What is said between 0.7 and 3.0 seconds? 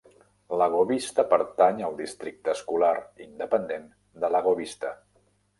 Vista pertany al districte escolar